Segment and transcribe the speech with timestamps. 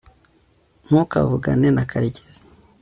[0.85, 2.39] ntukavugane na karekezi